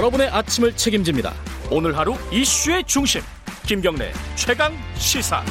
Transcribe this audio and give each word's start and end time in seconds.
여러분의 0.00 0.30
아침을 0.30 0.74
책임집니다. 0.74 1.34
오늘 1.70 1.94
하루 1.98 2.14
이슈의 2.32 2.84
중심 2.84 3.20
김경래 3.66 4.10
최강 4.34 4.72
시사. 4.94 5.44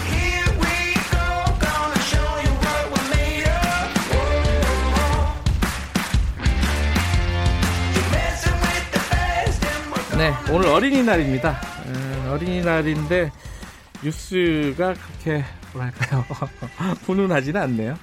네, 10.17 10.34
오늘 10.52 10.68
어린이날입니다. 10.70 11.61
음, 11.86 12.29
어린이날인데 12.31 13.31
뉴스가 14.04 14.95
그렇게 14.95 15.45
뭐랄까요 15.73 16.25
훈훈하지는 17.05 17.61
않네요. 17.61 18.00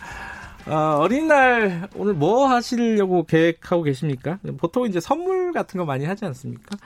어, 0.69 0.99
어린이날 0.99 1.89
오늘 1.95 2.15
뭐 2.15 2.49
하시려고 2.49 3.25
계획하고 3.25 3.85
계십니까? 3.85 4.41
보통 4.59 4.87
이제 4.87 4.99
선물 4.99 5.53
같은 5.53 5.79
거 5.79 5.85
많이 5.85 6.05
하지 6.05 6.25
않습니까? 6.25 6.77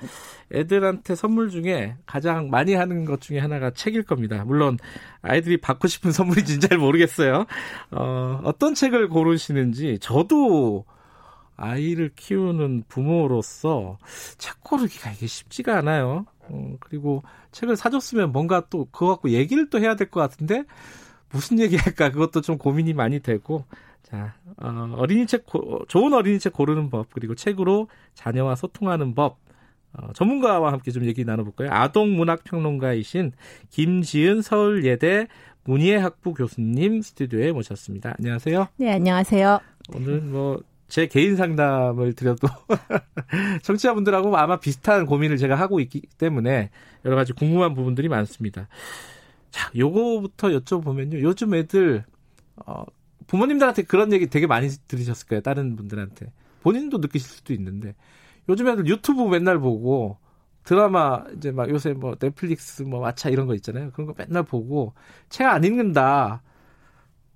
애들한테 0.53 1.15
선물 1.15 1.49
중에 1.49 1.97
가장 2.05 2.51
많이 2.51 2.75
하는 2.75 3.07
것 3.07 3.23
중에 3.23 3.39
하나가 3.39 3.71
책일 3.71 4.03
겁니다. 4.03 4.45
물론 4.45 4.77
아이들이 5.23 5.57
받고 5.57 5.89
싶은 5.89 6.13
선물인지는 6.13 6.61
잘 6.69 6.77
모르겠어요. 6.77 7.47
어, 7.93 8.41
어떤 8.45 8.75
책을 8.75 9.09
고르시는지 9.09 9.99
저도 10.01 10.85
아이를 11.57 12.11
키우는 12.17 12.85
부모로서 12.89 13.99
책 14.37 14.63
고르기가 14.63 15.11
이게 15.13 15.27
쉽지가 15.27 15.79
않아요. 15.79 16.27
어, 16.51 16.77
그리고 16.81 17.23
책을 17.53 17.77
사줬으면 17.77 18.33
뭔가 18.33 18.63
또 18.69 18.87
그거 18.93 19.09
갖고 19.09 19.31
얘기를 19.31 19.71
또 19.71 19.79
해야 19.81 19.95
될 19.97 20.11
것 20.11 20.21
같은데 20.21 20.65
무슨 21.33 21.59
얘기할까 21.61 22.11
그것도 22.11 22.41
좀 22.41 22.59
고민이 22.59 22.93
많이 22.93 23.21
되고 23.21 23.65
자 24.03 24.35
어, 24.57 24.95
어린이 24.97 25.27
책 25.27 25.47
고, 25.47 25.85
좋은 25.89 26.13
어린이 26.13 26.39
책 26.39 26.53
고르는 26.53 26.91
법 26.91 27.09
그리고 27.13 27.35
책으로 27.35 27.89
자녀와 28.15 28.57
소통하는 28.57 29.15
법 29.15 29.39
어, 29.93 30.13
전문가와 30.15 30.73
함께 30.73 30.91
좀 30.91 31.05
얘기 31.05 31.25
나눠볼까요? 31.25 31.69
아동 31.73 32.17
문학 32.17 32.45
평론가이신 32.45 33.33
김지은 33.71 34.43
서울예대 34.43 35.27
문예학부 35.65 36.35
교수님 36.35 37.03
스튜디오에 37.03 37.53
모셨습니다. 37.53 38.15
안녕하세요. 38.19 38.69
네, 38.77 38.93
안녕하세요. 38.93 39.61
오늘 39.95 40.21
뭐제 40.21 41.07
개인 41.09 41.37
상담을 41.37 42.15
드려도 42.15 42.49
청취자분들하고 43.63 44.37
아마 44.37 44.59
비슷한 44.59 45.07
고민을 45.07 45.37
제가 45.37 45.55
하고 45.55 45.81
있기 45.81 46.03
때문에 46.19 46.71
여러 47.05 47.17
가지 47.17 47.33
궁금한 47.33 47.75
부분들이 47.75 48.09
많습니다. 48.09 48.69
자, 49.51 49.71
요거부터 49.77 50.49
여쭤보면요. 50.49 51.21
요즘 51.23 51.55
애들 51.55 52.05
어, 52.67 52.85
부모님들한테 53.27 53.83
그런 53.83 54.13
얘기 54.13 54.27
되게 54.29 54.47
많이 54.47 54.69
들으셨을 54.89 55.27
거예요. 55.29 55.41
다른 55.43 55.77
분들한테. 55.77 56.33
본인도 56.63 56.99
느끼실 56.99 57.29
수도 57.29 57.53
있는데 57.55 57.95
요즘 58.49 58.69
애들 58.69 58.87
유튜브 58.87 59.23
맨날 59.29 59.59
보고 59.59 60.19
드라마 60.65 61.25
이제 61.37 61.51
막 61.53 61.71
요새 61.71 61.93
뭐 61.95 62.15
넷플릭스 62.17 62.83
뭐 62.83 63.01
마차 63.01 63.29
이런 63.31 63.47
거 63.47 63.55
있잖아요. 63.55 63.91
그런 63.93 64.07
거 64.09 64.15
맨날 64.17 64.43
보고 64.43 64.95
책 65.29 65.47
안 65.47 65.65
읽는다. 65.65 66.43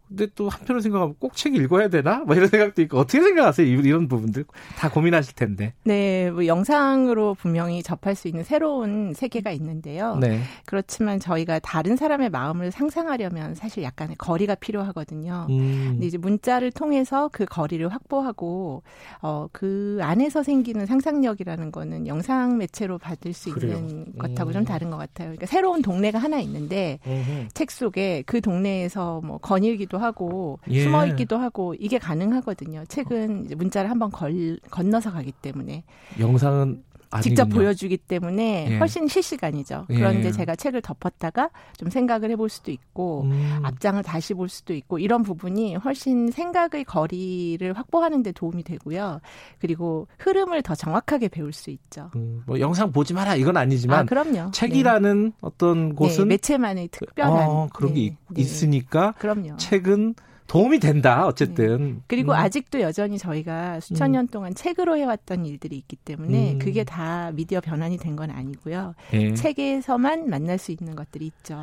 근데 0.09 0.27
또 0.35 0.49
한편으로 0.49 0.81
생각하면 0.81 1.15
꼭 1.19 1.35
책 1.35 1.55
읽어야 1.57 1.89
되나? 1.89 2.19
뭐 2.21 2.37
이런 2.37 2.49
생각도 2.49 2.81
있고 2.83 2.99
어떻게 2.99 3.21
생각하세요? 3.23 3.67
이런 3.67 4.07
부분들 4.07 4.45
다 4.79 4.89
고민하실 4.91 5.35
텐데. 5.35 5.73
네, 5.85 6.31
뭐 6.31 6.47
영상으로 6.47 7.35
분명히 7.35 7.83
접할 7.83 8.15
수 8.15 8.29
있는 8.29 8.45
새로운 8.45 9.13
세계가 9.15 9.51
있는데요. 9.53 10.17
네. 10.17 10.41
그렇지만 10.67 11.19
저희가 11.19 11.59
다른 11.59 11.97
사람의 11.97 12.31
마음을 12.31 12.71
상상하려면 12.71 13.55
사실 13.55 13.83
약간의 13.83 14.17
거리가 14.17 14.55
필요하거든요. 14.57 15.47
음. 15.51 15.89
근데 15.93 16.07
이제 16.07 16.19
문자를 16.19 16.71
통해서 16.71 17.29
그 17.33 17.45
거리를 17.47 17.87
확보하고 17.89 18.83
어, 19.23 19.49
그 19.53 19.99
안에서 20.03 20.43
생기는 20.43 20.87
상상력이라는 20.87 21.73
거는 21.73 22.07
영상 22.07 22.59
매체로 22.59 22.99
받을 22.99 23.33
수 23.33 23.51
그래요. 23.53 23.77
있는 23.79 24.07
음. 24.07 24.19
것하고 24.19 24.53
좀 24.53 24.65
다른 24.65 24.91
것 24.91 24.97
같아요. 24.99 25.29
그러니까 25.29 25.47
새로운 25.47 25.83
동네가 25.83 26.19
하나 26.19 26.39
있는데 26.41 26.99
음흠. 27.07 27.49
책 27.55 27.71
속에 27.71 28.23
그 28.27 28.41
동네에서 28.41 29.21
뭐 29.25 29.39
거닐기도 29.39 29.94
있기도 29.95 29.99
하고 29.99 30.59
예. 30.69 30.83
숨어 30.83 31.07
있기도 31.07 31.39
하고 31.39 31.75
이게 31.79 31.99
가능하거든요. 31.99 32.85
책은 32.87 33.49
문자를 33.57 33.91
한번 33.91 34.11
걸, 34.11 34.59
건너서 34.71 35.13
가기 35.13 35.33
때문에 35.33 35.85
영상은 36.19 36.83
직접 37.21 37.49
보여주기 37.49 37.97
때문에 37.97 38.67
예. 38.71 38.79
훨씬 38.79 39.09
실시간이죠. 39.09 39.87
예. 39.91 39.95
그런데 39.95 40.31
제가 40.33 40.57
책을 40.57 40.83
덮었다가 40.83 41.51
좀 41.77 41.91
생각을 41.91 42.31
해볼 42.31 42.49
수도 42.49 42.71
있고 42.71 43.23
음. 43.23 43.61
앞장을 43.63 44.03
다시 44.03 44.35
볼 44.35 44.49
수도 44.49 44.75
있고 44.75 44.99
이런 44.99 45.23
부분이 45.23 45.77
훨씬 45.77 46.31
생각의 46.31 46.85
거리를 46.85 47.73
확보하는 47.73 48.23
데 48.23 48.33
도움이 48.33 48.63
되고요. 48.65 49.21
그리고 49.59 50.09
흐름을 50.19 50.63
더 50.63 50.75
정확하게 50.75 51.29
배울 51.29 51.53
수 51.53 51.71
있죠. 51.71 52.11
음, 52.17 52.43
뭐 52.47 52.59
영상 52.61 52.93
보지 52.93 53.15
마라 53.15 53.37
이건 53.37 53.57
아니지만 53.57 54.01
아, 54.01 54.05
그럼요. 54.05 54.51
책이라는 54.53 55.25
네. 55.25 55.33
어떤 55.41 55.95
곳은 55.95 56.25
네, 56.25 56.35
매체만의 56.35 56.89
특별한 56.89 57.49
어, 57.49 57.69
그런 57.73 57.95
네, 57.95 58.01
게 58.11 58.17
네. 58.31 58.43
있으니까 58.43 59.13
그럼요. 59.19 59.57
책은 59.57 60.15
도움이 60.47 60.79
된다 60.79 61.27
어쨌든 61.27 61.95
네. 61.95 62.01
그리고 62.07 62.33
음. 62.33 62.37
아직도 62.37 62.81
여전히 62.81 63.19
저희가 63.19 63.81
수천 63.81 64.11
음. 64.11 64.13
년 64.13 64.29
동안 64.29 64.55
책으로 64.55 64.97
해왔던 64.97 65.47
일들이 65.47 65.77
있기 65.77 65.97
때문에 65.97 66.53
음. 66.55 66.59
그게 66.59 66.85
다 66.85 67.31
미디어 67.33 67.61
변환이 67.61 67.97
된 67.99 68.15
건 68.15 68.31
아니고요 68.31 68.95
네. 69.11 69.35
책에서만 69.35 70.29
만날 70.29 70.59
수 70.59 70.71
있는 70.71 70.95
것들이 70.95 71.27
있죠 71.27 71.59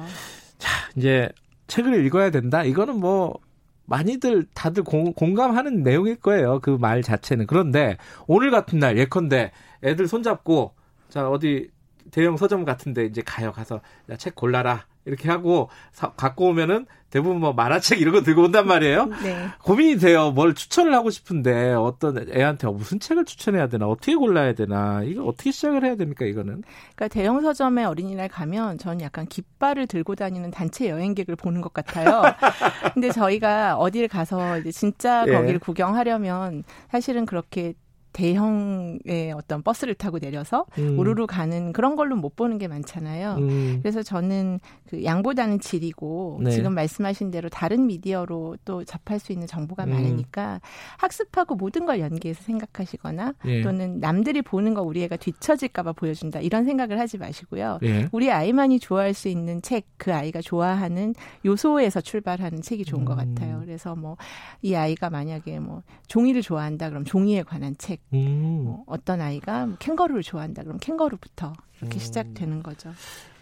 자 0.58 0.70
이제 0.96 1.30
책을 1.68 2.06
읽어야 2.06 2.30
된다 2.32 2.64
이거는 2.64 3.00
뭐 3.00 3.38
많이들 3.86 4.46
다들 4.54 4.84
공, 4.84 5.14
공감하는 5.14 5.84
내용일 5.84 6.16
거예요 6.18 6.60
그 6.60 6.78
말 6.78 7.02
자체는 7.04 7.46
그런데 7.48 7.98
오늘 8.28 8.52
같은 8.52 8.80
날 8.80 8.98
예컨대 8.98 9.52
애들 9.84 10.08
손잡고 10.08 10.74
자 11.10 11.30
어디 11.30 11.70
대형 12.10 12.36
서점 12.36 12.66
같은데 12.66 13.06
이제 13.06 13.22
가요 13.26 13.52
가서 13.52 13.80
야, 14.10 14.18
책 14.18 14.36
골라라 14.36 14.86
이렇게 15.06 15.30
하고 15.30 15.70
사, 15.92 16.12
갖고 16.12 16.48
오면은 16.50 16.86
대부분 17.12 17.42
뭐 17.42 17.52
만화책 17.52 18.00
이런 18.00 18.14
거 18.14 18.22
들고 18.22 18.44
온단 18.44 18.66
말이에요. 18.66 19.06
네. 19.22 19.48
고민이 19.64 19.98
돼요. 19.98 20.32
뭘 20.32 20.56
추천을 20.56 20.94
하고 20.94 21.10
싶은데 21.10 21.74
어떤 21.74 22.30
애한테 22.34 22.68
무슨 22.68 23.00
책을 23.00 23.26
추천해야 23.26 23.68
되나 23.68 23.88
어떻게 23.88 24.16
골라야 24.16 24.54
되나 24.54 25.04
이거 25.04 25.26
어떻게 25.26 25.52
시작을 25.52 25.84
해야 25.84 25.96
됩니까 25.96 26.26
이거는? 26.26 26.64
그러니까 26.96 27.08
대형 27.10 27.42
서점에 27.42 27.84
어린이날 27.84 28.30
가면 28.30 28.78
저는 28.78 29.02
약간 29.02 29.28
깃발을 29.28 29.88
들고 29.88 30.16
다니는 30.16 30.52
단체 30.52 30.90
여행객을 30.90 31.36
보는 31.36 31.60
것 31.60 31.74
같아요. 31.74 32.22
근데 32.94 33.12
저희가 33.12 33.76
어디를 33.76 34.08
가서 34.08 34.58
이제 34.60 34.72
진짜 34.72 35.26
예. 35.28 35.34
거기를 35.34 35.60
구경하려면 35.60 36.64
사실은 36.90 37.26
그렇게 37.26 37.74
대형의 38.14 39.34
어떤 39.36 39.62
버스를 39.64 39.94
타고 39.96 40.20
내려서 40.20 40.66
음. 40.78 40.98
우르르 40.98 41.26
가는 41.28 41.74
그런 41.74 41.96
걸로 41.96 42.16
못 42.16 42.36
보는 42.36 42.58
게 42.58 42.68
많잖아요. 42.68 43.36
음. 43.36 43.80
그래서 43.82 44.04
저는 44.04 44.60
그 44.90 45.04
양보다는 45.04 45.60
질이고 45.60 46.42
네. 46.44 46.52
지금 46.52 46.74
말씀하신 46.74 47.32
대로 47.32 47.50
다른 47.50 47.88
미디어로 47.88 48.58
또 48.66 48.84
접할 48.84 49.20
수 49.20 49.32
있는 49.32 49.48
정보가 49.48 49.86
음. 49.86 49.92
많으니까 49.92 50.62
학습하고 50.98 51.56
모든 51.56 51.86
걸 51.86 52.00
연계해서 52.00 52.44
생각하시거나 52.44 53.34
예. 53.46 53.62
또는 53.62 54.00
남들이 54.00 54.42
보는 54.42 54.74
거 54.74 54.82
우리 54.82 55.04
애가 55.04 55.18
뒤처질까봐 55.18 55.94
보여준다 55.94 56.40
이런 56.40 56.66
생각을 56.66 57.00
하지 57.00 57.18
마시고요. 57.18 57.80
예. 57.84 58.08
우리 58.12 58.32
아이만이 58.32 58.80
좋아할 58.80 59.14
수 59.14 59.28
있는 59.28 59.62
책, 59.62 59.86
그 59.98 60.14
아이가 60.14 60.42
좋아하는 60.42 61.14
요소에서 61.46 62.02
출발하는 62.02 62.62
책이 62.62 62.86
좋은 62.86 63.06
것 63.06 63.18
음. 63.20 63.36
같아요. 63.36 63.60
그래서 63.64 63.96
뭐 63.96 64.18
이 64.62 64.76
아이가 64.76 65.10
만약에 65.10 65.60
뭐 65.60 65.84
종이를 66.08 66.42
좋아한다 66.42 66.90
그럼 66.90 67.04
종이에 67.04 67.44
관한 67.44 67.76
책 67.78 68.01
음. 68.14 68.62
뭐 68.66 68.84
어떤 68.88 69.22
아이가 69.22 69.68
캥거루를 69.80 70.24
좋아한다. 70.24 70.64
그럼 70.64 70.78
캥거루부터 70.80 71.54
이렇게 71.80 71.98
음. 71.98 72.00
시작되는 72.00 72.64
거죠. 72.64 72.92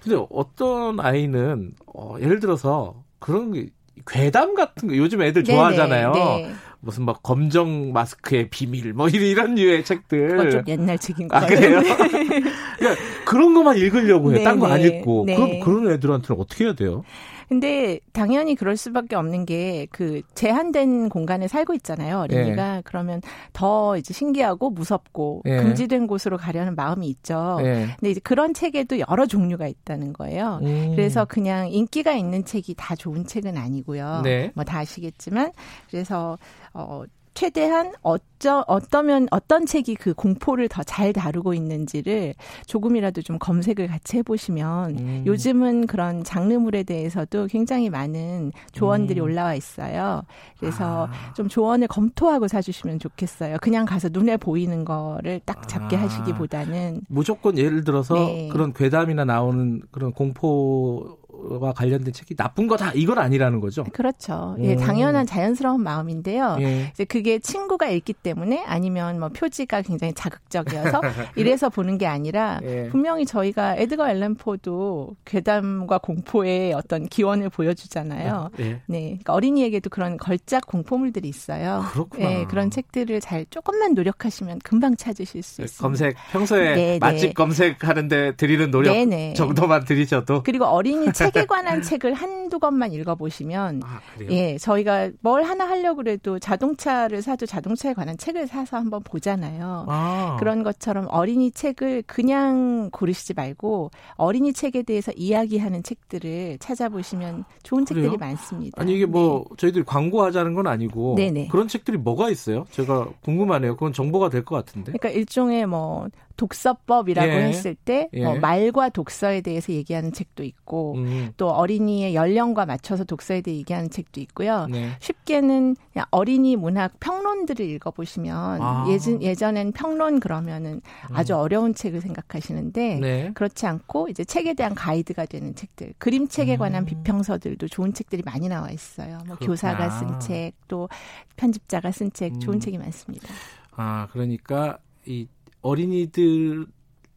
근데 0.02 0.24
어떤 0.30 1.00
아이는 1.00 1.74
어, 1.94 2.16
예를 2.20 2.40
들어서 2.40 3.04
그런 3.20 3.52
게 3.52 3.70
괴담 4.08 4.56
같은 4.56 4.88
거 4.88 4.96
요즘 4.96 5.22
애들 5.22 5.44
좋아하잖아요. 5.44 6.12
네. 6.14 6.54
무슨 6.80 7.04
막 7.04 7.22
검정 7.22 7.92
마스크의 7.92 8.50
비밀 8.50 8.94
뭐 8.94 9.10
이런 9.10 9.56
류의 9.56 9.84
책들. 9.84 10.30
그건 10.30 10.52
좀 10.52 10.64
옛날 10.68 10.98
책인 10.98 11.28
거 11.28 11.36
아, 11.36 11.42
같아요. 11.42 11.82
그러니까 12.80 13.02
그런 13.26 13.54
것만 13.54 13.78
읽으려고 13.78 14.34
해. 14.34 14.44
딴거 14.44 14.68
안 14.68 14.82
읽고. 14.82 15.26
네. 15.26 15.36
그럼 15.36 15.60
그런 15.60 15.92
애들한테는 15.92 16.42
어떻게 16.42 16.66
해야 16.66 16.74
돼요? 16.74 17.04
근데 17.50 18.00
당연히 18.14 18.56
그럴 18.56 18.78
수밖에 18.78 19.16
없는 19.16 19.46
게 19.46 19.88
그 19.92 20.22
제한된 20.36 21.10
공간에 21.10 21.48
살고 21.48 21.74
있잖아요. 21.76 22.20
어린이가 22.20 22.78
예. 22.78 22.82
그러면 22.86 23.22
더 23.54 23.98
이제 23.98 24.14
신기하고 24.14 24.70
무섭고 24.70 25.44
예. 25.46 25.58
금지된 25.58 26.08
곳으로 26.08 26.38
가려는 26.38 26.76
마음이 26.76 27.08
있죠. 27.08 27.58
예. 27.62 27.88
근데 28.00 28.12
이제 28.12 28.20
그런 28.24 28.54
책에도 28.54 29.00
여러 29.00 29.26
종류가 29.26 29.68
있다는 29.68 30.14
거예요. 30.14 30.60
음. 30.64 30.92
그래서 30.96 31.26
그냥 31.26 31.70
인기가 31.70 32.14
있는 32.14 32.46
책이 32.46 32.76
다 32.78 32.96
좋은 32.96 33.26
책은 33.26 33.58
아니고요. 33.58 34.22
네. 34.24 34.52
뭐다 34.56 34.80
아시겠지만 34.80 35.52
그래서 35.90 36.38
어 36.74 37.04
최대한 37.34 37.94
어쩌, 38.02 38.64
어떠면, 38.68 39.28
어떤 39.32 39.66
책이 39.66 39.96
그 39.96 40.14
공포를 40.14 40.68
더 40.68 40.84
잘 40.84 41.14
다루고 41.14 41.54
있는지를 41.54 42.34
조금이라도 42.66 43.22
좀 43.22 43.38
검색을 43.38 43.88
같이 43.88 44.18
해보시면 44.18 44.98
음. 44.98 45.24
요즘은 45.26 45.86
그런 45.88 46.24
장르물에 46.24 46.82
대해서도 46.84 47.46
굉장히 47.46 47.90
많은 47.92 48.52
조언들이 48.72 49.20
음. 49.20 49.26
올라와 49.26 49.54
있어요. 49.54 50.24
그래서 50.60 51.08
아. 51.08 51.34
좀 51.36 51.48
조언을 51.48 51.88
검토하고 51.88 52.48
사주시면 52.48 53.00
좋겠어요. 53.00 53.58
그냥 53.62 53.86
가서 53.86 54.10
눈에 54.12 54.38
보이는 54.38 54.84
거를 54.84 55.42
딱 55.46 55.68
잡게 55.68 55.96
아. 55.96 56.02
하시기보다는. 56.02 57.02
무조건 57.08 57.58
예를 57.58 57.84
들어서 57.84 58.16
네. 58.16 58.50
그런 58.52 58.74
괴담이나 58.74 59.26
나오는 59.26 59.82
그런 59.92 60.12
공포 60.12 61.19
와 61.60 61.74
관련된 61.74 62.14
책이 62.14 62.36
나쁜 62.36 62.68
거다 62.68 62.92
이건 62.94 63.18
아니라는 63.20 63.60
거죠. 63.60 63.84
그렇죠. 63.92 64.56
예, 64.60 64.76
당연한 64.76 65.26
자연스러운 65.26 65.82
마음인데요. 65.82 66.58
예. 66.60 66.90
이제 66.92 67.06
그게 67.06 67.40
친구가 67.40 67.88
읽기 67.90 68.14
때문에 68.14 68.64
아니면 68.66 69.20
뭐 69.20 69.30
표지가 69.30 69.82
굉장히 69.82 70.14
자극적이어서 70.14 71.02
이래서 71.36 71.70
보는 71.70 71.98
게 71.98 72.08
아니라 72.08 72.60
예. 72.64 72.90
분명히 72.90 73.26
저희가 73.26 73.76
에드거 73.78 74.10
앨런 74.10 74.36
포도 74.36 75.16
괴담과 75.26 76.00
공포의 76.00 76.74
어떤 76.74 77.08
기원을 77.08 77.50
보여주잖아요. 77.50 78.50
예. 78.60 78.82
네, 78.88 79.02
그러니까 79.10 79.34
어린이에게도 79.34 79.90
그런 79.90 80.18
걸작 80.18 80.66
공포물들이 80.68 81.30
있어요. 81.30 81.86
그렇구나. 81.92 82.32
예, 82.32 82.46
그런 82.46 82.70
책들을 82.70 83.20
잘 83.22 83.46
조금만 83.50 83.94
노력하시면 83.94 84.60
금방 84.60 84.96
찾으실 84.96 85.42
수 85.44 85.62
있습니다. 85.62 85.82
검색 85.82 86.16
평소에 86.32 86.76
네, 86.76 86.76
네. 86.76 87.00
맛집 87.00 87.34
검색하는데 87.34 88.36
드리는 88.36 88.72
노력 88.72 88.94
네네. 88.94 89.16
네. 89.16 89.34
정도만 89.34 89.86
들이셔도 89.86 90.44
그리고 90.44 90.66
어린이 90.66 91.12
책 91.14 91.29
책에 91.32 91.46
관한 91.46 91.82
책을 91.82 92.14
한두 92.14 92.60
권만 92.60 92.92
읽어보시면 92.94 93.82
아, 93.84 94.00
예 94.30 94.58
저희가 94.58 95.12
뭘 95.22 95.44
하나 95.44 95.68
하려고 95.68 95.98
그래도 95.98 96.40
자동차를 96.40 97.22
사도 97.22 97.46
자동차에 97.46 97.94
관한 97.94 98.18
책을 98.18 98.48
사서 98.48 98.78
한번 98.78 99.02
보잖아요. 99.04 99.86
아. 99.90 100.38
그런 100.40 100.64
것처럼 100.64 101.08
어린이 101.10 101.52
책을 101.52 102.04
그냥 102.08 102.90
고르시지 102.92 103.34
말고 103.34 103.92
어린이 104.16 104.54
책에 104.54 104.84
대해서 104.84 105.12
이야기하는 105.16 105.84
책들을 105.84 106.58
찾아보시면 106.60 107.46
좋은 107.64 107.86
그래요? 107.86 108.04
책들이 108.04 108.18
많습니다. 108.20 108.82
아니 108.82 108.96
이게 108.96 109.06
뭐 109.06 109.44
네. 109.50 109.56
저희들이 109.58 109.84
광고하자는 109.86 110.54
건 110.54 110.68
아니고 110.68 111.16
네네. 111.16 111.48
그런 111.50 111.68
책들이 111.68 111.98
뭐가 111.98 112.30
있어요? 112.30 112.66
제가 112.72 113.08
궁금하네요. 113.24 113.76
그건 113.76 113.94
정보가 113.94 114.30
될 114.30 114.40
것 114.44 114.56
같은데. 114.56 114.94
그러니까 114.94 115.10
일종의 115.10 115.66
뭐 115.66 116.08
독서법이라고 116.40 117.34
예. 117.34 117.44
했을 117.48 117.76
때 117.76 118.10
예. 118.14 118.24
뭐 118.24 118.36
말과 118.40 118.88
독서에 118.88 119.42
대해서 119.42 119.74
얘기하는 119.74 120.14
책도 120.14 120.44
있고 120.46 120.94
음. 120.96 121.34
또 121.36 121.50
어린이의 121.50 122.16
연령과 122.16 122.66
맞춰서 122.66 123.04
독서에 123.04 123.42
대해 123.42 123.58
얘기하는 123.58 123.90
책도 123.90 124.22
있고요. 124.22 124.68
네. 124.72 124.92
쉽게는 125.02 125.76
어린이 126.12 126.56
문학 126.56 126.98
평론들을 127.02 127.66
읽어보시면 127.66 128.62
아. 128.62 128.86
예전 128.88 129.22
예전엔 129.22 129.74
평론 129.74 130.22
그러면은 130.22 130.82
음. 131.10 131.16
아주 131.16 131.36
어려운 131.36 131.76
책을 131.76 132.00
생각하시는데 132.00 133.00
네. 133.02 133.32
그렇지 133.34 133.68
않고 133.68 134.08
이제 134.08 134.24
책에 134.24 134.54
대한 134.54 134.74
가이드가 134.74 135.26
되는 135.26 135.54
책들, 135.56 135.94
그림책에 135.98 136.56
관한 136.56 136.84
음. 136.84 136.86
비평서들도 136.86 137.68
좋은 137.68 137.92
책들이 137.92 138.24
많이 138.24 138.48
나와 138.48 138.72
있어요. 138.72 139.18
뭐 139.28 139.36
그렇구나. 139.36 139.48
교사가 139.48 139.90
쓴 139.90 140.20
책, 140.22 140.54
또 140.70 140.88
편집자가 141.36 141.92
쓴 141.92 142.14
책, 142.14 142.40
좋은 142.40 142.56
음. 142.56 142.60
책이 142.62 142.78
많습니다. 142.78 143.28
아 143.76 144.08
그러니까 144.14 144.78
이 145.06 145.28
어린이들 145.62 146.66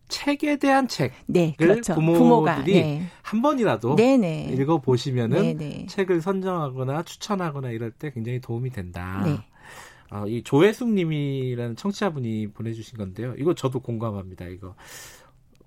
책에 0.08 0.56
대한 0.56 0.88
책을 0.88 1.14
네, 1.26 1.54
그렇죠. 1.56 1.94
부모들이 1.94 2.74
네. 2.74 3.02
한 3.22 3.40
번이라도 3.40 3.96
네네. 3.96 4.46
네. 4.50 4.52
읽어 4.54 4.80
보시면은 4.80 5.56
네네. 5.56 5.86
책을 5.86 6.20
선정하거나 6.20 7.02
추천하거나 7.04 7.70
이럴 7.70 7.90
때 7.90 8.10
굉장히 8.12 8.40
도움이 8.40 8.70
된다. 8.70 9.22
네. 9.24 9.38
어, 10.10 10.26
이 10.26 10.42
조혜숙님이라는 10.42 11.76
청취자분이 11.76 12.48
보내주신 12.48 12.98
건데요. 12.98 13.34
이거 13.38 13.54
저도 13.54 13.80
공감합니다. 13.80 14.46
이거 14.48 14.74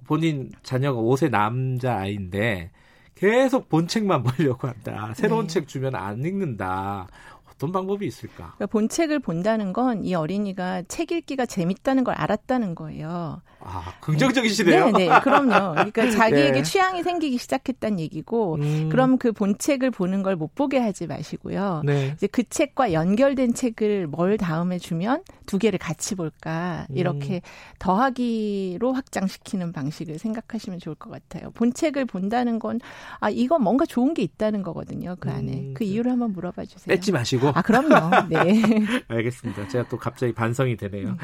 본인 0.06 0.52
자녀가 0.62 1.02
5세 1.02 1.32
남자 1.32 1.98
아이인데 1.98 2.70
계속 3.16 3.70
본 3.70 3.88
책만 3.88 4.22
보려고 4.24 4.68
한다. 4.68 5.14
새로운 5.16 5.48
네. 5.48 5.54
책 5.54 5.68
주면 5.68 5.96
안 5.96 6.24
읽는다. 6.24 7.08
어떤 7.56 7.72
방법이 7.72 8.06
있을까? 8.06 8.54
그러니까 8.58 8.66
본책을 8.68 9.20
본다는 9.20 9.72
건 9.74 10.04
이 10.04 10.14
어린이가 10.14 10.84
책 10.88 11.12
읽기가 11.12 11.46
재밌다는 11.46 12.04
걸 12.04 12.16
알았다는 12.16 12.76
거예요. 12.76 13.42
아, 13.68 13.94
긍정적이시네요. 14.00 14.92
네, 14.92 15.08
네, 15.08 15.20
그럼요. 15.22 15.72
그러니까 15.74 16.10
자기에게 16.12 16.52
네. 16.52 16.64
취향이 16.64 17.02
생기기 17.02 17.38
시작했다는 17.40 18.00
얘기고, 18.00 18.56
음. 18.62 18.90
그럼 18.90 19.18
그 19.18 19.32
본책을 19.32 19.90
보는 19.92 20.22
걸 20.22 20.36
못 20.36 20.54
보게 20.54 20.78
하지 20.80 21.08
마시고요. 21.08 21.82
네. 21.86 22.12
이제 22.16 22.28
그 22.28 22.44
책과 22.48 22.94
연결된 22.94 23.54
책을 23.54 24.08
뭘 24.08 24.38
다음에 24.38 24.78
주면 24.78 25.24
두 25.46 25.58
개를 25.58 25.80
같이 25.80 26.16
볼까 26.16 26.86
이렇게 26.94 27.36
음. 27.36 27.40
더하기로 27.80 28.94
확장시키는 28.94 29.72
방식을 29.72 30.20
생각하시면 30.20 30.80
좋을 30.80 30.96
것 30.96 31.10
같아요. 31.10 31.52
본책을 31.52 32.06
본다는 32.06 32.60
건 32.60 32.80
아, 33.20 33.30
이건 33.30 33.64
뭔가 33.64 33.86
좋은 33.86 34.14
게 34.14 34.22
있다는 34.24 34.62
거거든요. 34.62 35.16
그 35.20 35.30
안에 35.30 35.54
음. 35.54 35.74
그 35.74 35.84
이유를 35.84 36.12
한번 36.12 36.34
물어봐 36.34 36.66
주세요. 36.66 36.94
뺏지 36.96 37.12
마시고. 37.12 37.50
아, 37.56 37.62
그럼요. 37.62 38.28
네. 38.30 38.62
알겠습니다. 39.08 39.68
제가 39.70 39.88
또 39.90 39.98
갑자기 39.98 40.34
반성이 40.34 40.76
되네요. 40.78 41.18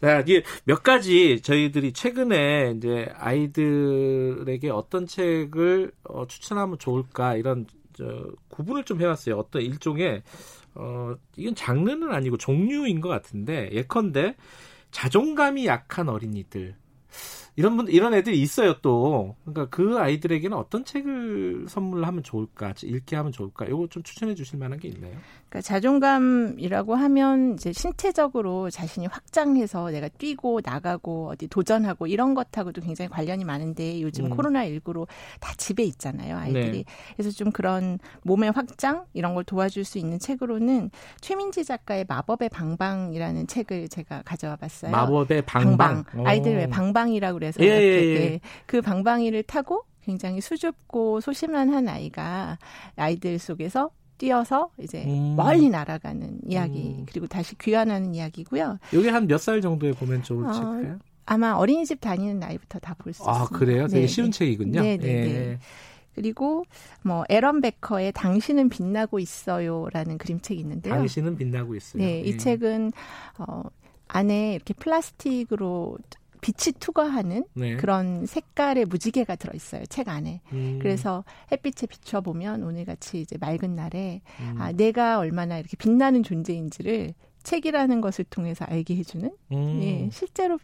음. 0.00 0.06
자, 0.06 0.20
이게 0.20 0.42
몇 0.64 0.82
가지 0.82 1.40
저희들이 1.40 1.92
최근에 1.92 2.74
이제 2.76 3.08
아이들에게 3.16 4.70
어떤 4.70 5.06
책을 5.06 5.92
어, 6.04 6.26
추천하면 6.26 6.78
좋을까 6.78 7.36
이런 7.36 7.66
저, 7.92 8.30
구분을 8.48 8.84
좀 8.84 9.00
해왔어요. 9.00 9.36
어떤 9.36 9.62
일종의 9.62 10.22
어, 10.74 11.14
이건 11.36 11.54
장르는 11.54 12.12
아니고 12.12 12.36
종류인 12.36 13.00
것 13.00 13.08
같은데 13.08 13.70
예컨대 13.72 14.36
자존감이 14.90 15.66
약한 15.66 16.08
어린이들 16.08 16.76
이런 17.56 17.76
분 17.76 17.88
이런 17.88 18.14
애들이 18.14 18.40
있어요 18.40 18.80
또 18.80 19.36
그러니까 19.44 19.68
그 19.68 19.98
아이들에게는 19.98 20.56
어떤 20.56 20.84
책을 20.84 21.66
선물하면 21.68 22.22
좋을까 22.22 22.74
읽게 22.82 23.16
하면 23.16 23.32
좋을까 23.32 23.66
이거 23.66 23.86
좀 23.88 24.02
추천해 24.02 24.34
주실 24.34 24.58
만한 24.58 24.78
게 24.78 24.88
있나요? 24.88 25.18
그러니까 25.50 25.60
자존감이라고 25.62 26.94
하면 26.94 27.54
이제 27.54 27.72
신체적으로 27.72 28.70
자신이 28.70 29.06
확장해서 29.06 29.90
내가 29.90 30.08
뛰고 30.08 30.60
나가고 30.64 31.30
어디 31.30 31.48
도전하고 31.48 32.06
이런 32.06 32.34
것하고도 32.34 32.80
굉장히 32.80 33.08
관련이 33.08 33.44
많은데 33.44 34.00
요즘 34.00 34.26
음. 34.26 34.30
코로나 34.30 34.64
19로 34.64 35.08
다 35.40 35.52
집에 35.56 35.82
있잖아요 35.82 36.36
아이들이 36.36 36.70
네. 36.70 36.84
그래서 37.16 37.32
좀 37.32 37.50
그런 37.50 37.98
몸의 38.22 38.52
확장 38.52 39.04
이런 39.12 39.34
걸 39.34 39.42
도와줄 39.42 39.84
수 39.84 39.98
있는 39.98 40.20
책으로는 40.20 40.90
최민지 41.20 41.64
작가의 41.64 42.04
마법의 42.08 42.48
방방이라는 42.50 43.48
책을 43.48 43.88
제가 43.88 44.22
가져와 44.24 44.54
봤어요. 44.54 44.92
마법의 44.92 45.42
방방, 45.42 46.04
방방. 46.04 46.26
아이들 46.26 46.56
왜 46.56 46.66
방방이라고 46.68 47.38
그래서 47.38 47.60
예, 47.62 47.66
예, 47.66 47.70
예. 47.70 48.14
예. 48.14 48.40
그 48.66 48.80
방방이를 48.80 49.42
타고 49.42 49.84
굉장히 50.02 50.40
수줍고 50.40 51.20
소심한 51.20 51.72
한 51.72 51.88
아이가 51.88 52.58
아이들 52.96 53.38
속에서 53.38 53.90
뛰어서 54.20 54.68
이제 54.78 55.02
음. 55.06 55.34
멀리 55.34 55.70
날아가는 55.70 56.40
이야기 56.46 56.96
음. 56.98 57.06
그리고 57.08 57.26
다시 57.26 57.56
귀환하는 57.56 58.14
이야기고요. 58.14 58.78
여기 58.92 59.08
한몇 59.08 59.40
살 59.40 59.62
정도에 59.62 59.92
보면 59.92 60.22
좋을까요? 60.22 60.92
어, 60.92 60.98
아마 61.24 61.52
어린이집 61.54 62.02
다니는 62.02 62.38
나이부터 62.38 62.80
다 62.80 62.94
볼수 62.98 63.24
아, 63.26 63.32
있습니다. 63.32 63.54
아 63.54 63.58
그래요? 63.58 63.86
되게 63.86 64.02
네, 64.02 64.06
쉬운 64.06 64.30
네. 64.30 64.38
책이군요. 64.38 64.82
네, 64.82 64.96
네, 64.98 65.06
네. 65.06 65.34
예. 65.34 65.58
그리고 66.14 66.64
뭐 67.02 67.24
에런 67.30 67.62
베커의 67.62 68.12
당신은 68.12 68.68
빛나고 68.68 69.18
있어요라는 69.20 70.18
그림책이 70.18 70.60
있는데요. 70.60 70.94
당신은 70.94 71.36
빛나고 71.36 71.74
있어요. 71.74 72.02
네, 72.02 72.20
이 72.20 72.32
예. 72.32 72.36
책은 72.36 72.92
어 73.38 73.62
안에 74.08 74.54
이렇게 74.54 74.74
플라스틱으로 74.74 75.96
빛이 76.40 76.74
투과하는 76.78 77.44
네. 77.54 77.76
그런 77.76 78.26
색깔의 78.26 78.86
무지개가 78.86 79.36
들어 79.36 79.52
있어요 79.54 79.84
책 79.86 80.08
안에. 80.08 80.40
음. 80.52 80.78
그래서 80.80 81.24
햇빛에 81.52 81.86
비춰 81.86 82.20
보면 82.20 82.62
오늘같이 82.62 83.20
이제 83.20 83.36
맑은 83.38 83.74
날에 83.74 84.22
음. 84.40 84.56
아 84.58 84.72
내가 84.72 85.18
얼마나 85.18 85.58
이렇게 85.58 85.76
빛나는 85.76 86.22
존재인지를 86.22 87.14
책이라는 87.42 88.00
것을 88.00 88.24
통해서 88.24 88.64
알게 88.66 88.96
해주는 88.96 89.30
음. 89.52 89.80
예 89.82 90.08
실제로 90.12 90.58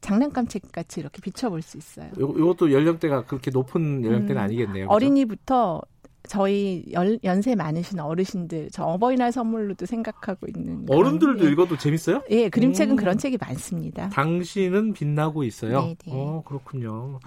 장난감 0.00 0.48
책 0.48 0.70
같이 0.72 1.00
이렇게 1.00 1.20
비춰볼 1.20 1.62
수 1.62 1.78
있어요. 1.78 2.10
요, 2.20 2.34
이것도 2.36 2.72
연령대가 2.72 3.24
그렇게 3.24 3.50
높은 3.50 4.04
연령대는 4.04 4.40
음, 4.40 4.44
아니겠네요. 4.44 4.88
그렇죠? 4.88 4.94
어린이부터 4.94 5.82
저희 6.28 6.84
연, 6.92 7.18
연세 7.24 7.54
많으신 7.54 7.98
어르신들 7.98 8.70
저 8.72 8.84
어버이날 8.84 9.32
선물로도 9.32 9.86
생각하고 9.86 10.46
있는 10.46 10.86
어른들도 10.88 11.34
그런, 11.34 11.48
예. 11.48 11.52
읽어도 11.52 11.76
재밌어요? 11.76 12.22
예, 12.30 12.48
그림책은 12.48 12.94
음. 12.94 12.96
그런 12.96 13.18
책이 13.18 13.38
많습니다. 13.40 14.08
당신은 14.10 14.92
빛나고 14.92 15.42
있어요. 15.44 15.82
네, 15.82 15.96
네. 16.06 16.12
어, 16.14 16.42
그렇군요. 16.46 17.18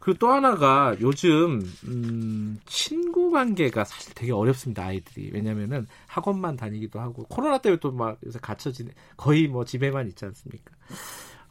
그리고 0.00 0.18
또 0.18 0.28
하나가 0.30 0.96
요즘 1.00 1.62
음, 1.86 2.58
친구 2.66 3.30
관계가 3.30 3.84
사실 3.84 4.14
되게 4.14 4.32
어렵습니다 4.32 4.84
아이들이 4.86 5.30
왜냐면은 5.32 5.86
학원만 6.06 6.56
다니기도 6.56 6.98
하고 6.98 7.24
코로나 7.28 7.58
때문에 7.58 7.78
또 7.80 7.90
막 7.92 8.18
요새 8.24 8.38
갇혀지네 8.40 8.90
거의 9.16 9.46
뭐 9.46 9.64
집에만 9.64 10.06
있지 10.08 10.24
않습니까? 10.24 10.72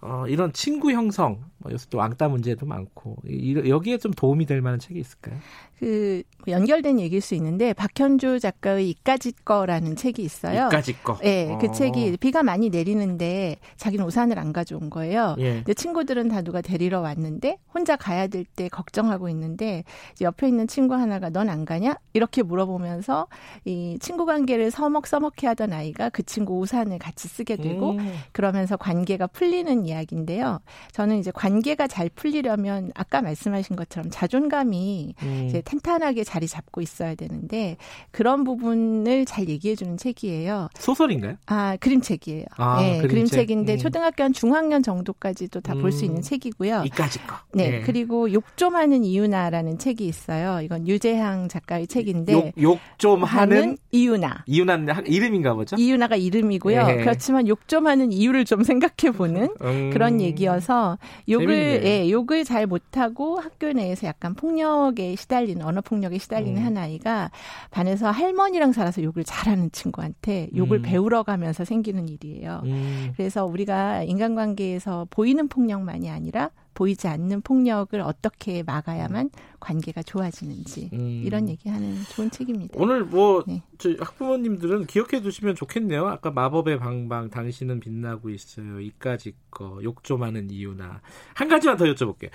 어, 0.02 0.26
이런 0.28 0.52
친구 0.54 0.92
형성, 0.92 1.44
뭐 1.58 1.72
요새 1.72 1.88
또 1.90 1.98
왕따 1.98 2.30
문제도 2.30 2.66
많고 2.66 3.18
이, 3.28 3.56
여기에 3.68 3.98
좀 3.98 4.12
도움이 4.12 4.46
될 4.46 4.62
만한 4.62 4.80
책이 4.80 5.00
있을까요? 5.00 5.38
그 5.78 6.24
연결된 6.48 7.00
얘기일 7.00 7.22
수 7.22 7.36
있는데 7.36 7.72
박현주 7.74 8.40
작가의 8.40 8.90
이까짓 8.90 9.46
거라는 9.46 9.96
책이 9.96 10.22
있어요. 10.22 10.68
이까짓 10.68 11.04
거. 11.04 11.18
네, 11.20 11.58
그 11.62 11.68
어. 11.68 11.72
책이 11.72 12.18
비가 12.18 12.44
많이 12.44 12.70
내리는데 12.70 13.58
자기는 13.78 14.06
우산을 14.06 14.38
안 14.40 14.52
가져온 14.52 14.90
거예요. 14.90 15.36
예. 15.40 15.64
친구들은 15.74 16.28
다 16.30 16.42
누가 16.42 16.62
데리러 16.62 17.00
왔는데 17.02 17.58
혼자 17.74 17.96
가야 17.96 18.28
될 18.28 18.46
때 18.56 18.68
걱정하고 18.70 19.30
있는데 19.30 19.84
옆에 20.22 20.48
있는 20.48 20.68
친구 20.68 20.96
하나가 20.96 21.30
넌 21.30 21.50
안 21.50 21.66
가냐? 21.66 21.98
이렇게 22.14 22.44
물어보면서 22.44 23.28
이 23.66 23.98
친구 24.02 24.26
관계를 24.26 24.72
서먹서먹해 24.72 25.48
하던 25.48 25.74
아이가 25.74 26.10
그 26.10 26.24
친구 26.24 26.60
우산을 26.60 27.00
같이 27.00 27.28
쓰게 27.28 27.56
되고 27.56 27.92
음. 27.92 28.14
그러면서 28.32 28.78
관계가 28.78 29.28
풀리는 29.28 29.88
이야기인데요. 29.90 30.60
저는 30.94 31.18
이제 31.20 31.32
관계가 31.32 31.88
잘 31.88 32.10
풀리려면 32.10 32.92
아까 32.96 33.22
말씀하신 33.22 33.76
것처럼 33.76 34.10
자존감이 34.12 35.14
음. 35.24 35.46
이제 35.48 35.62
탄탄하게 35.62 36.24
자리 36.24 36.48
잡고 36.48 36.82
있어야 36.82 37.16
되는데 37.16 37.78
그런 38.12 38.44
부분을 38.44 39.26
잘 39.26 39.48
얘기해 39.50 39.76
주는 39.76 39.98
책이에요. 39.98 40.70
소설인가요? 40.78 41.36
아, 41.48 41.76
그림책이에요. 41.78 42.46
아, 42.58 42.82
네, 42.82 43.02
그림책. 43.02 43.50
인데 43.50 43.74
음. 43.74 43.78
초등학교 43.78 44.24
한 44.24 44.32
중학년 44.34 44.84
정도까지도 44.84 45.62
다 45.62 45.74
볼수 45.74 46.04
음. 46.04 46.06
있는 46.06 46.22
책이고요. 46.22 46.84
이까지 46.86 47.20
거. 47.26 47.36
네, 47.54 47.70
네. 47.70 47.82
그리고 47.82 48.32
욕 48.32 48.44
좀 48.56 48.76
하는 48.76 49.04
이유나라는 49.06 49.78
책이 49.80 50.06
있어요. 50.06 50.60
이건 50.62 50.86
유재향 50.88 51.48
작가의 51.48 51.88
책인데 51.88 52.54
욕 52.62 52.80
좀 52.98 53.24
하는 53.24 53.78
이유나. 53.92 54.44
이유나는 54.46 55.08
이름인가 55.08 55.54
보죠? 55.54 55.76
이유나가 55.78 56.16
이름이고요. 56.18 56.86
네. 56.88 56.98
그렇지만 56.98 57.48
욕 57.48 57.60
좀 57.68 57.86
하는 57.88 58.12
이유를 58.12 58.46
좀 58.46 58.64
생각해 58.64 59.16
보는 59.16 59.50
음. 59.62 59.79
그런 59.92 60.22
얘기여서 60.22 60.98
욕을 61.28 61.82
예, 61.84 62.10
욕을 62.10 62.44
잘 62.44 62.68
못하고 62.68 63.40
학교 63.40 63.72
내에서 63.72 64.08
약간 64.08 64.34
폭력에 64.34 65.16
시달리는 65.16 65.64
언어 65.64 65.82
폭력에 65.82 66.18
시달리는 66.18 66.62
음. 66.62 66.66
한 66.66 66.78
아이가 66.78 67.32
반에서 67.72 68.12
할머니랑 68.12 68.72
살아서 68.72 69.04
욕을 69.04 69.24
잘하는 69.24 69.72
친구한테 69.72 70.50
욕을 70.56 70.80
음. 70.80 70.82
배우러 70.82 71.24
가면서 71.24 71.66
생기는 71.66 72.08
일이에요. 72.08 72.62
음. 72.66 73.14
그래서 73.16 73.46
우리가 73.46 74.04
인간관계에서 74.04 75.08
보이는 75.10 75.48
폭력만이 75.48 76.10
아니라 76.10 76.52
보이지 76.80 77.10
않는 77.10 77.42
폭력을 77.42 78.00
어떻게 78.00 78.64
막아야만 78.64 79.32
관계가 79.60 80.02
좋아지는지 80.02 80.90
음. 80.94 81.24
이런 81.26 81.50
얘기하는 81.50 81.98
좋은 82.08 82.32
책입니다. 82.32 82.74
오늘 82.78 83.04
뭐 83.04 83.44
네. 83.46 83.62
학부모님들은 84.00 84.86
기억해 84.86 85.20
두시면 85.22 85.56
좋겠네요. 85.56 86.08
아까 86.08 86.32
마법의 86.32 86.80
방방 86.80 87.32
당신은 87.32 87.82
빛나고 87.82 88.30
있어요. 88.30 88.80
이까지 88.80 89.34
거 89.52 89.82
욕 89.84 90.06
좀 90.06 90.24
하는 90.24 90.50
이유나 90.50 91.02
한 91.34 91.50
가지만 91.50 91.76
더 91.76 91.84
여쭤볼게요. 91.84 92.30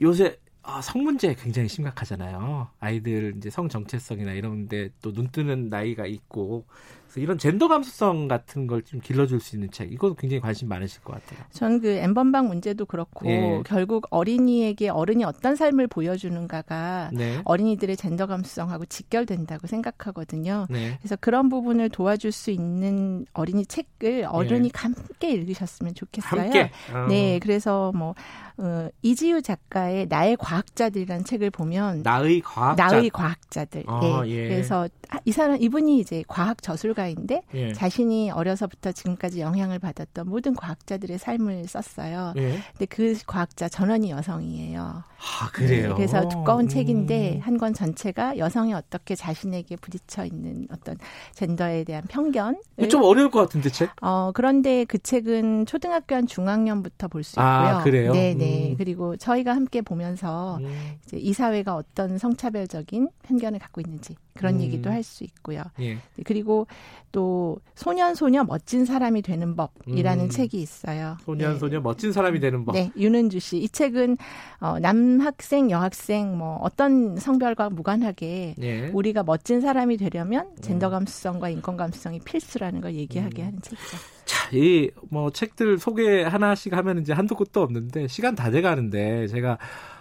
요새 0.00 0.38
아, 0.62 0.80
성 0.80 1.02
문제 1.02 1.34
굉장히 1.34 1.68
심각하잖아요. 1.68 2.68
아이들 2.78 3.34
이제 3.38 3.50
성 3.50 3.68
정체성이나 3.68 4.34
이런데 4.34 4.90
또 5.02 5.10
눈뜨는 5.10 5.68
나이가 5.68 6.06
있고 6.06 6.66
그래서 7.10 7.20
이런 7.20 7.38
젠더 7.38 7.68
감수성 7.68 8.28
같은 8.28 8.66
걸 8.66 8.80
좀 8.90 8.98
길러줄 9.00 9.40
수 9.40 9.56
있는 9.56 9.70
책 9.70 9.92
이것도 9.92 10.14
굉장히 10.14 10.40
관심 10.40 10.68
많으실 10.68 11.02
것 11.02 11.12
같아요. 11.12 11.44
저는 11.52 11.80
그 11.80 11.88
엠번방 11.88 12.48
문제도 12.48 12.84
그렇고 12.86 13.28
예. 13.28 13.62
결국 13.66 14.06
어린이에게 14.10 14.88
어른이 14.88 15.22
어떤 15.24 15.54
삶을 15.54 15.86
보여주는가가 15.86 17.10
네. 17.12 17.40
어린이들의 17.44 17.96
젠더 17.96 18.26
감수성하고 18.26 18.86
직결된다고 18.86 19.66
생각하거든요. 19.66 20.66
네. 20.70 20.96
그래서 21.00 21.16
그런 21.20 21.48
부분을 21.48 21.90
도와줄 21.90 22.32
수 22.32 22.50
있는 22.50 23.26
어린이 23.32 23.66
책을 23.66 24.26
어른이 24.28 24.68
예. 24.68 24.70
함께 24.74 25.30
읽으셨으면 25.32 25.94
좋겠어요. 25.94 26.40
함께? 26.40 26.70
어. 26.92 27.06
네, 27.08 27.38
그래서 27.40 27.92
뭐 27.94 28.14
어, 28.56 28.88
이지유 29.02 29.40
작가의 29.42 30.06
나의 30.08 30.36
과학자들이라는 30.36 31.24
책을 31.24 31.50
보면 31.50 32.02
나의 32.02 32.40
과학자 32.40 32.86
나의 32.86 33.10
과학자들. 33.10 33.84
어, 33.86 34.22
예. 34.26 34.48
그래서 34.48 34.88
이 35.24 35.32
사람 35.32 35.60
이분이 35.60 35.98
이제 35.98 36.22
과학 36.28 36.62
저술가 36.62 36.99
인데 37.06 37.42
예. 37.54 37.72
자신이 37.72 38.30
어려서부터 38.30 38.92
지금까지 38.92 39.40
영향을 39.40 39.78
받았던 39.78 40.28
모든 40.28 40.54
과학자들의 40.54 41.18
삶을 41.18 41.66
썼어요. 41.68 42.34
예. 42.36 42.58
근데 42.72 42.86
그 42.86 43.14
과학자 43.26 43.68
전원이 43.68 44.10
여성이에요. 44.10 44.80
아 44.82 45.50
그래요. 45.52 45.88
네, 45.90 45.94
그래서 45.94 46.26
두꺼운 46.28 46.64
음. 46.64 46.68
책인데 46.68 47.38
한 47.42 47.60
권 47.60 47.74
전체가 47.74 48.38
여성이 48.38 48.72
어떻게 48.72 49.14
자신에게 49.14 49.76
부딪혀 49.76 50.24
있는 50.24 50.66
어떤 50.72 50.96
젠더에 51.34 51.84
대한 51.84 52.02
편견. 52.08 52.58
좀 52.88 53.02
어려울 53.02 53.30
것 53.30 53.40
같은데 53.40 53.68
책? 53.68 53.90
어 54.00 54.30
그런데 54.32 54.84
그 54.86 54.98
책은 54.98 55.66
초등학교 55.66 56.14
한 56.14 56.26
중학년부터 56.26 57.08
볼수 57.08 57.38
아, 57.38 57.42
있고요. 57.64 57.76
아 57.76 57.82
그래요? 57.84 58.12
네네. 58.12 58.70
음. 58.70 58.74
그리고 58.78 59.16
저희가 59.18 59.54
함께 59.54 59.82
보면서 59.82 60.56
음. 60.62 60.94
이제 61.04 61.18
이 61.18 61.34
사회가 61.34 61.74
어떤 61.76 62.16
성차별적인 62.16 63.08
편견을 63.24 63.58
갖고 63.58 63.82
있는지 63.82 64.16
그런 64.34 64.54
음. 64.54 64.60
얘기도 64.62 64.88
할 64.90 65.02
수 65.02 65.24
있고요. 65.24 65.62
예. 65.80 65.98
그리고 66.24 66.66
또 67.12 67.58
소년 67.74 68.14
소녀 68.14 68.44
멋진 68.44 68.84
사람이 68.84 69.22
되는 69.22 69.56
법이라는 69.56 70.24
음. 70.24 70.28
책이 70.30 70.60
있어요. 70.60 71.16
소년 71.24 71.54
네. 71.54 71.58
소녀 71.58 71.80
멋진 71.80 72.12
사람이 72.12 72.38
되는 72.40 72.64
법. 72.64 72.72
네, 72.74 72.90
윤은주 72.96 73.40
씨. 73.40 73.58
이 73.58 73.68
책은 73.68 74.16
어, 74.60 74.78
남학생, 74.78 75.70
여학생 75.70 76.38
뭐 76.38 76.56
어떤 76.62 77.16
성별과 77.16 77.70
무관하게 77.70 78.54
예. 78.60 78.88
우리가 78.94 79.22
멋진 79.24 79.60
사람이 79.60 79.96
되려면 79.96 80.46
음. 80.46 80.60
젠더 80.60 80.90
감수성과 80.90 81.48
인권 81.48 81.76
감수성이 81.76 82.20
필수라는 82.20 82.80
걸 82.80 82.94
얘기하게 82.94 83.42
음. 83.42 83.46
하는 83.48 83.62
책이죠. 83.62 83.96
자, 84.24 84.48
이 84.52 84.90
뭐 85.10 85.30
책들 85.30 85.78
소개 85.78 86.22
하나씩 86.22 86.72
하면 86.76 86.98
이제 87.00 87.12
한도 87.12 87.34
끝도 87.34 87.62
없는데 87.62 88.06
시간 88.06 88.34
다 88.36 88.50
돼 88.50 88.62
가는데 88.62 89.26
제가 89.28 89.58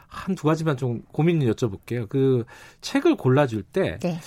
한두 0.08 0.48
가지만 0.48 0.76
좀 0.78 1.04
고민을 1.12 1.52
여쭤볼게요. 1.54 2.08
그 2.10 2.44
책을 2.82 3.16
골라줄 3.16 3.64
때 3.64 3.98
네. 4.02 4.20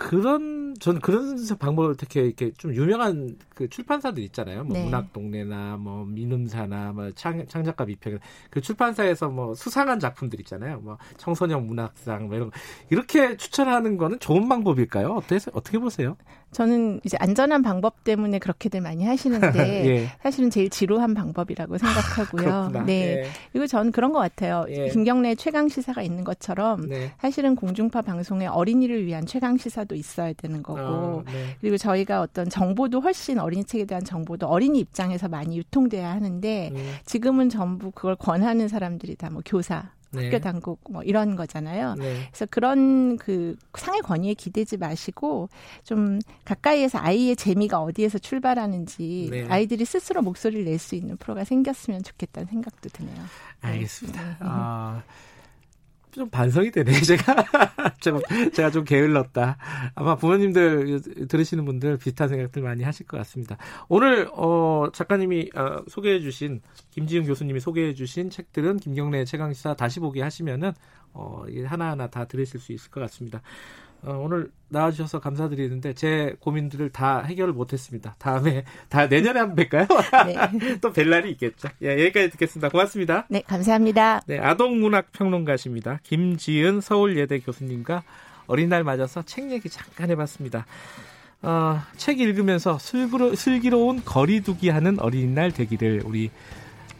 그런 0.00 0.74
저는 0.80 1.02
그런 1.02 1.36
방법을 1.58 1.90
어떻게 1.90 2.22
이렇게 2.22 2.52
좀 2.52 2.74
유명한 2.74 3.36
그 3.54 3.68
출판사들 3.68 4.22
있잖아요. 4.22 4.64
뭐 4.64 4.72
네. 4.72 4.84
문학 4.84 5.12
동네나 5.12 5.76
뭐 5.76 6.06
민음사나 6.06 6.92
뭐 6.92 7.10
창, 7.10 7.46
창작가 7.46 7.84
비평 7.84 8.18
그 8.48 8.62
출판사에서 8.62 9.28
뭐 9.28 9.54
수상한 9.54 10.00
작품들 10.00 10.40
있잖아요. 10.40 10.80
뭐 10.80 10.96
청소년 11.18 11.66
문학상 11.66 12.28
뭐 12.28 12.36
이런 12.36 12.50
거. 12.50 12.56
이렇게 12.88 13.36
추천하는 13.36 13.98
거는 13.98 14.20
좋은 14.20 14.48
방법일까요? 14.48 15.10
어떻게 15.10 15.50
어떻게 15.52 15.78
보세요? 15.78 16.16
저는 16.52 17.00
이제 17.04 17.16
안전한 17.20 17.62
방법 17.62 18.04
때문에 18.04 18.38
그렇게들 18.38 18.80
많이 18.80 19.04
하시는데 19.04 19.86
예. 19.88 20.08
사실은 20.22 20.50
제일 20.50 20.68
지루한 20.68 21.14
방법이라고 21.14 21.78
생각하고요. 21.78 22.52
아, 22.52 22.84
네. 22.84 22.92
예. 23.22 23.26
그리고 23.52 23.66
저는 23.66 23.92
그런 23.92 24.12
것 24.12 24.18
같아요. 24.18 24.66
예. 24.68 24.88
김경래 24.88 25.34
최강 25.36 25.68
시사가 25.68 26.02
있는 26.02 26.22
것처럼 26.24 26.88
네. 26.88 27.12
사실은 27.20 27.56
공중파 27.56 28.02
방송에 28.02 28.46
어린이를 28.46 29.06
위한 29.06 29.24
최강 29.26 29.56
시사도 29.56 29.94
있어야 29.94 30.32
되는 30.34 30.62
거고 30.62 30.80
어, 30.80 31.22
네. 31.26 31.56
그리고 31.60 31.78
저희가 31.78 32.20
어떤 32.20 32.48
정보도 32.50 33.00
훨씬 33.00 33.38
어린이 33.38 33.64
책에 33.64 33.84
대한 33.86 34.04
정보도 34.04 34.46
어린이 34.46 34.80
입장에서 34.80 35.28
많이 35.28 35.56
유통돼야 35.56 36.10
하는데 36.10 36.70
음. 36.74 36.94
지금은 37.06 37.48
전부 37.48 37.90
그걸 37.90 38.16
권하는 38.16 38.68
사람들이 38.68 39.14
다 39.16 39.30
뭐 39.30 39.42
교사 39.46 39.90
네. 40.12 40.24
학교 40.24 40.38
당국 40.40 40.80
뭐 40.90 41.02
이런 41.02 41.36
거잖아요. 41.36 41.94
네. 41.94 42.26
그래서 42.30 42.46
그런 42.50 43.16
그 43.16 43.56
상의 43.78 44.00
권위에 44.00 44.34
기대지 44.34 44.76
마시고 44.76 45.48
좀 45.84 46.18
가까이에서 46.44 46.98
아이의 46.98 47.36
재미가 47.36 47.80
어디에서 47.80 48.18
출발하는지 48.18 49.28
네. 49.30 49.46
아이들이 49.48 49.84
스스로 49.84 50.22
목소리를 50.22 50.64
낼 50.64 50.78
수 50.80 50.94
있는 50.94 51.16
프로가 51.18 51.44
생겼으면 51.44 52.02
좋겠다는 52.02 52.48
생각도 52.48 52.88
드네요. 52.88 53.22
알겠습니다. 53.60 54.22
네. 54.22 54.36
아. 54.40 55.02
좀 56.12 56.28
반성이 56.30 56.70
되네. 56.70 56.92
제가 57.02 57.34
제가, 58.00 58.20
제가 58.52 58.70
좀 58.70 58.84
게을렀다. 58.84 59.56
아마 59.94 60.16
부모님들 60.16 61.26
들으시는 61.28 61.64
분들 61.64 61.98
비슷한 61.98 62.28
생각들 62.28 62.62
많이 62.62 62.82
하실 62.82 63.06
것 63.06 63.16
같습니다. 63.18 63.56
오늘 63.88 64.28
어, 64.32 64.88
작가님이 64.92 65.50
어, 65.54 65.82
소개해주신 65.88 66.60
김지윤 66.90 67.26
교수님이 67.26 67.60
소개해주신 67.60 68.30
책들은 68.30 68.78
김경래 68.78 69.24
최강시사 69.24 69.74
다시 69.74 70.00
보기 70.00 70.20
하시면은 70.20 70.72
어, 71.12 71.44
하나 71.66 71.90
하나 71.90 72.06
다 72.06 72.24
들으실 72.24 72.60
수 72.60 72.72
있을 72.72 72.90
것 72.90 73.00
같습니다. 73.00 73.42
어, 74.02 74.12
오늘 74.12 74.50
나와주셔서 74.68 75.20
감사드리는데 75.20 75.94
제 75.94 76.34
고민들을 76.40 76.90
다 76.90 77.22
해결을 77.22 77.52
못했습니다. 77.52 78.14
다음에 78.18 78.64
다 78.88 79.06
내년에 79.06 79.40
한번 79.40 79.64
뵐까요? 79.64 79.88
네. 80.26 80.36
또뵐 80.80 81.08
날이 81.08 81.30
있겠죠. 81.32 81.68
예, 81.82 81.92
여기까지 81.92 82.30
듣겠습니다. 82.30 82.68
고맙습니다. 82.70 83.26
네, 83.28 83.42
감사합니다. 83.46 84.22
네, 84.26 84.38
아동문학 84.38 85.12
평론가십니다. 85.12 86.00
김지은 86.04 86.80
서울예대 86.80 87.40
교수님과 87.40 88.02
어린날 88.46 88.84
맞아서 88.84 89.22
책 89.22 89.50
얘기 89.50 89.68
잠깐 89.68 90.10
해봤습니다. 90.10 90.66
어, 91.42 91.80
책 91.96 92.20
읽으면서 92.20 92.78
슬기로, 92.78 93.34
슬기로운 93.34 94.02
거리두기 94.04 94.68
하는 94.68 95.00
어린이날 95.00 95.52
되기를 95.52 96.02
우리 96.04 96.30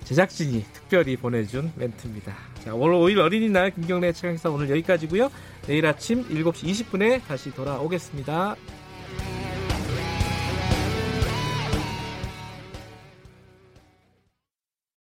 제작진이 0.04 0.64
특별히 0.72 1.16
보내준 1.16 1.72
멘트입니다. 1.76 2.34
자, 2.64 2.74
월 2.74 2.92
5일 2.92 3.18
어린이날 3.18 3.70
김경래 3.70 4.12
최강사 4.12 4.50
오늘 4.50 4.70
여기까지고요. 4.70 5.30
내일 5.66 5.86
아침 5.86 6.24
7시 6.28 6.86
20분에 6.86 7.22
다시 7.26 7.50
돌아오겠습니다. 7.52 8.56